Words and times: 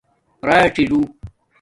راڅی 0.47 0.83
ژݸ 0.91 1.01